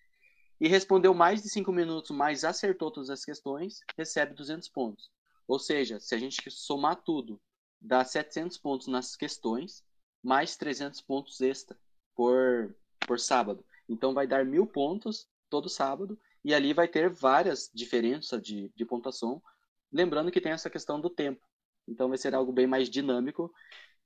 [0.60, 5.12] E respondeu mais de cinco minutos, mas acertou todas as questões, recebe 200 pontos.
[5.48, 7.42] Ou seja, se a gente somar tudo,
[7.80, 9.84] dá 700 pontos nas questões,
[10.24, 11.78] mais 300 pontos extra
[12.16, 13.66] por, por sábado.
[13.88, 18.86] Então vai dar mil pontos todo sábado e ali vai ter várias diferenças de, de
[18.86, 19.42] pontuação,
[19.92, 21.42] lembrando que tem essa questão do tempo.
[21.88, 23.52] Então vai ser algo bem mais dinâmico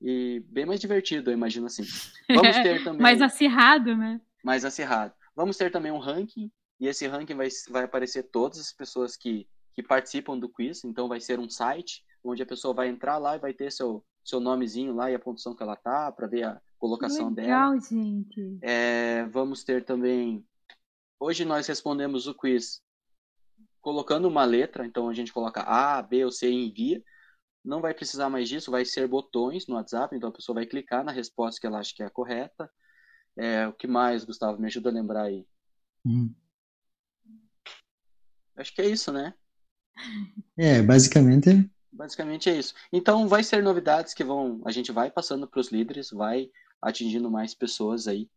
[0.02, 1.84] e bem mais divertido, eu imagino assim.
[2.34, 4.22] Vamos ter também mais acirrado, né?
[4.42, 5.14] Mais acirrado.
[5.36, 6.50] Vamos ter também um ranking
[6.80, 10.86] e esse ranking vai, vai aparecer todas as pessoas que, que participam do quiz.
[10.86, 14.02] Então vai ser um site onde a pessoa vai entrar lá e vai ter seu
[14.24, 17.82] seu nomezinho lá e a pontuação que ela tá para ver a colocação Legal, dela.
[17.82, 18.60] gente.
[18.62, 20.46] É, vamos ter também
[21.20, 22.82] Hoje nós respondemos o quiz
[23.82, 27.04] colocando uma letra, então a gente coloca A, B ou C e envia.
[27.64, 31.04] Não vai precisar mais disso, vai ser botões no WhatsApp, então a pessoa vai clicar
[31.04, 32.72] na resposta que ela acha que é a correta.
[33.38, 34.60] É, o que mais, Gustavo?
[34.60, 35.46] Me ajuda a lembrar aí.
[36.06, 36.34] Hum.
[38.56, 39.34] Acho que é isso, né?
[40.58, 41.70] É, basicamente.
[41.92, 42.74] Basicamente é isso.
[42.94, 44.62] Então vai ser novidades que vão.
[44.66, 46.50] A gente vai passando para os líderes, vai
[46.82, 48.30] atingindo mais pessoas aí.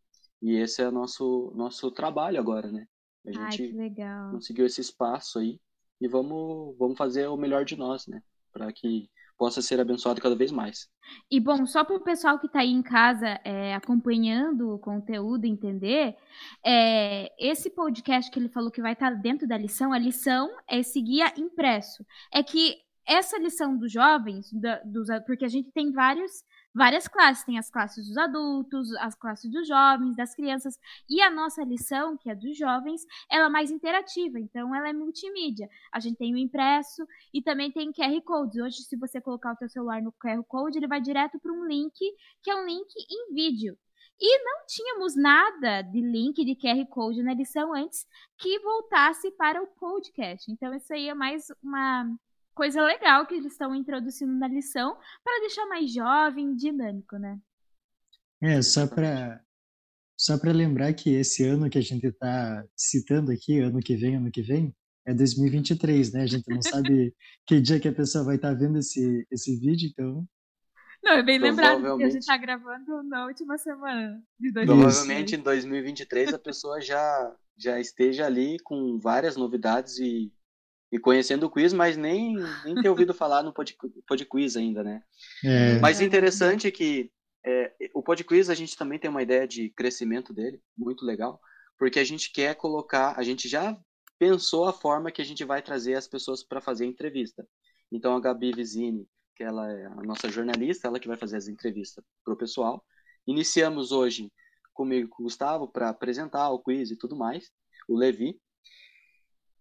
[0.43, 2.87] E esse é o nosso, nosso trabalho agora, né?
[3.25, 5.61] A gente Ai, conseguiu esse espaço aí
[6.01, 8.21] e vamos, vamos fazer o melhor de nós, né?
[8.53, 10.89] Para que possa ser abençoado cada vez mais.
[11.31, 15.47] E bom, só para o pessoal que está aí em casa é, acompanhando o conteúdo
[15.47, 16.17] entender,
[16.65, 20.51] é, esse podcast que ele falou que vai estar tá dentro da lição, a lição
[20.69, 22.05] é esse guia impresso.
[22.33, 22.77] É que
[23.07, 27.45] essa lição dos jovens, da, dos, porque a gente tem vários várias classes.
[27.45, 30.79] Tem as classes dos adultos, as classes dos jovens, das crianças.
[31.09, 34.39] E a nossa lição, que é dos jovens, ela é mais interativa.
[34.39, 35.69] Então, ela é multimídia.
[35.93, 38.61] A gente tem o impresso e também tem QR Codes.
[38.61, 41.65] Hoje, se você colocar o seu celular no QR Code, ele vai direto para um
[41.65, 41.99] link,
[42.43, 43.77] que é um link em vídeo.
[44.21, 48.07] E não tínhamos nada de link de QR Code na lição antes
[48.39, 50.51] que voltasse para o podcast.
[50.51, 52.07] Então, isso aí é mais uma
[52.55, 57.39] coisa legal que eles estão introduzindo na lição para deixar mais jovem, dinâmico, né?
[58.41, 59.41] É, só para
[60.17, 64.17] só para lembrar que esse ano que a gente está citando aqui, ano que vem,
[64.17, 64.73] ano que vem,
[65.05, 66.23] é 2023, né?
[66.23, 67.15] A gente não sabe
[67.47, 70.25] que dia que a pessoa vai estar tá vendo esse, esse vídeo, então.
[71.03, 74.67] Não, é bem lembrado que a gente está gravando na última semana de 2023.
[74.67, 80.33] Provavelmente em 2023 a pessoa já, já esteja ali com várias novidades e
[80.93, 83.75] e conhecendo o quiz, mas nem, nem ter ouvido falar no pod,
[84.59, 85.03] ainda, né?
[85.43, 85.79] É.
[85.81, 87.11] Mas interessante é que
[87.45, 91.41] é, o pod quiz a gente também tem uma ideia de crescimento dele, muito legal,
[91.79, 93.75] porque a gente quer colocar, a gente já
[94.19, 97.49] pensou a forma que a gente vai trazer as pessoas para fazer a entrevista.
[97.91, 101.49] Então a Gabi Vizini, que ela é a nossa jornalista, ela que vai fazer as
[101.49, 102.85] entrevistas para o pessoal.
[103.27, 104.31] Iniciamos hoje
[104.75, 107.51] comigo com o Gustavo para apresentar o quiz e tudo mais,
[107.89, 108.39] o Levi,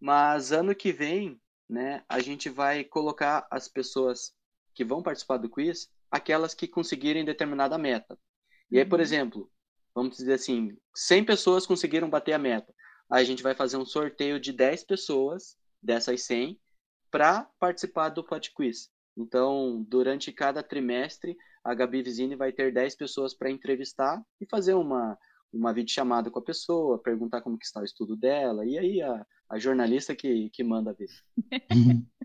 [0.02, 4.34] mas ano que vem, né, a gente vai colocar as pessoas
[4.74, 8.18] que vão participar do quiz, aquelas que conseguirem determinada meta.
[8.72, 9.04] E aí, por uhum.
[9.04, 9.52] exemplo,
[9.94, 12.74] vamos dizer assim, 100 pessoas conseguiram bater a meta.
[13.12, 16.60] Aí a gente vai fazer um sorteio de 10 pessoas, dessas 100,
[17.12, 18.90] para participar do Pod Quiz.
[19.16, 24.74] Então, durante cada trimestre, a Gabi Vizini vai ter 10 pessoas para entrevistar e fazer
[24.74, 25.18] uma,
[25.54, 29.26] uma videochamada com a pessoa, perguntar como que está o estudo dela, e aí a,
[29.50, 31.10] a jornalista que, que manda ver.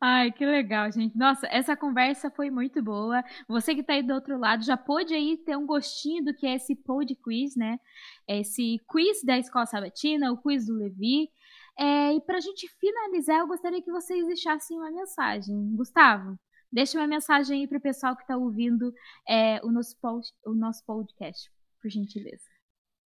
[0.00, 1.16] Ai, que legal, gente.
[1.16, 3.24] Nossa, essa conversa foi muito boa.
[3.48, 6.46] Você que está aí do outro lado já pôde aí ter um gostinho do que
[6.46, 7.80] é esse pod quiz, né?
[8.28, 11.30] Esse quiz da Escola Sabatina, o quiz do Levi.
[11.78, 15.74] É, e para a gente finalizar, eu gostaria que vocês deixassem uma mensagem.
[15.74, 16.38] Gustavo,
[16.70, 18.92] deixa uma mensagem aí para o pessoal que está ouvindo
[19.26, 22.44] é, o, nosso post, o nosso podcast por gentileza.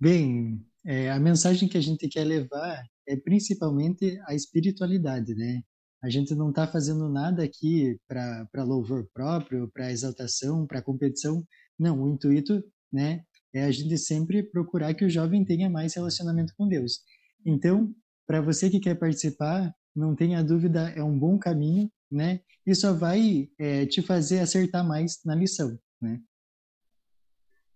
[0.00, 5.62] Bem, é, a mensagem que a gente quer levar é principalmente a espiritualidade, né?
[6.02, 11.46] A gente não está fazendo nada aqui para louvor próprio, para exaltação, para competição.
[11.78, 16.54] Não, o intuito, né, é a gente sempre procurar que o jovem tenha mais relacionamento
[16.56, 17.00] com Deus.
[17.44, 17.94] Então,
[18.26, 22.40] para você que quer participar, não tenha dúvida, é um bom caminho, né?
[22.66, 26.20] E só vai é, te fazer acertar mais na lição, né?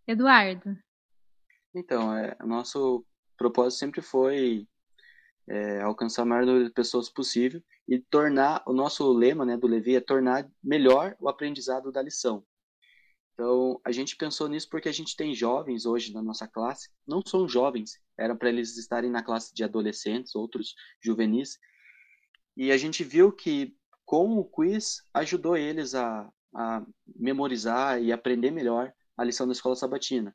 [0.07, 0.76] Eduardo.
[1.75, 3.05] Então, é, nosso
[3.37, 4.69] propósito sempre foi
[5.49, 9.67] é, alcançar o maior número de pessoas possível e tornar, o nosso lema né, do
[9.67, 12.45] Levi é tornar melhor o aprendizado da lição.
[13.33, 17.21] Então, a gente pensou nisso porque a gente tem jovens hoje na nossa classe, não
[17.27, 21.59] são jovens, era para eles estarem na classe de adolescentes, outros juvenis,
[22.57, 28.53] e a gente viu que com o quiz ajudou eles a, a memorizar e aprender
[28.53, 30.35] melhor a lição da escola sabatina.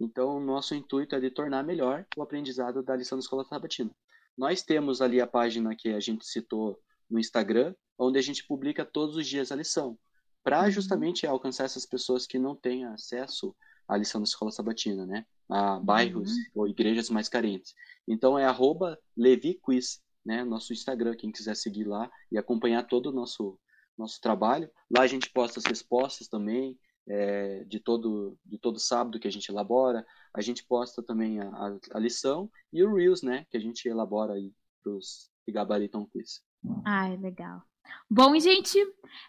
[0.00, 3.90] Então, o nosso intuito é de tornar melhor o aprendizado da lição da escola sabatina.
[4.36, 6.80] Nós temos ali a página que a gente citou
[7.10, 9.98] no Instagram, onde a gente publica todos os dias a lição,
[10.42, 10.70] para uhum.
[10.70, 13.54] justamente alcançar essas pessoas que não têm acesso
[13.86, 15.26] à lição da escola sabatina, né?
[15.46, 16.44] A bairros uhum.
[16.54, 17.74] ou igrejas mais carentes.
[18.08, 20.44] Então é arroba LeviQuiz, né?
[20.44, 23.58] Nosso Instagram, quem quiser seguir lá e acompanhar todo o nosso,
[23.98, 24.70] nosso trabalho.
[24.90, 26.78] Lá a gente posta as respostas também,
[27.10, 30.06] é, de, todo, de todo sábado que a gente elabora.
[30.32, 33.44] A gente posta também a, a, lição e o Reels, né?
[33.50, 36.40] Que a gente elabora aí para os que gabaritam quiz.
[36.86, 37.62] Ai, legal.
[38.10, 38.78] Bom, gente,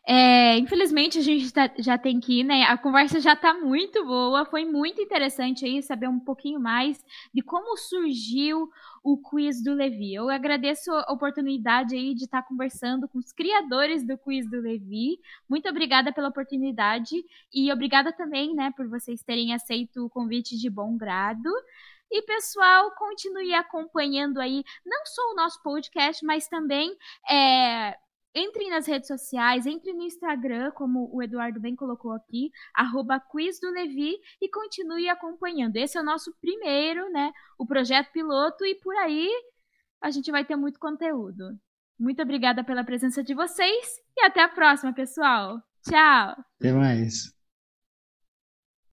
[0.08, 2.64] é, infelizmente a gente tá, já tem que ir, né?
[2.64, 7.04] A conversa já está muito boa, foi muito interessante aí saber um pouquinho mais
[7.34, 8.70] de como surgiu
[9.04, 10.16] o quiz do Levi.
[10.16, 14.60] Eu agradeço a oportunidade aí de estar tá conversando com os criadores do quiz do
[14.60, 15.20] Levi.
[15.48, 17.16] Muito obrigada pela oportunidade
[17.54, 21.50] e obrigada também, né, por vocês terem aceito o convite de bom grado.
[22.12, 26.94] E pessoal, continue acompanhando aí não só o nosso podcast, mas também
[27.30, 27.96] é,
[28.34, 33.22] Entrem nas redes sociais, entrem no Instagram, como o Eduardo bem colocou aqui, arroba
[34.42, 35.76] e continue acompanhando.
[35.76, 37.32] Esse é o nosso primeiro, né?
[37.60, 39.30] O projeto piloto e por aí
[40.02, 41.60] a gente vai ter muito conteúdo.
[42.00, 45.62] Muito obrigada pela presença de vocês e até a próxima, pessoal.
[45.84, 46.36] Tchau!
[46.60, 47.41] Até mais!